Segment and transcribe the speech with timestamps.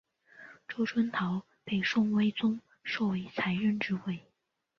[0.67, 4.19] 周春桃被宋徽宗授为才人之位。